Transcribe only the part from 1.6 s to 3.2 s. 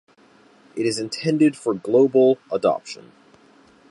global adoption.